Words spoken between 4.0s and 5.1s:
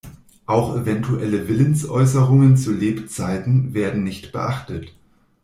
nicht beachtet.